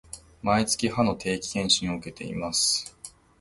[0.41, 2.97] 毎月、歯の定期検診を受けています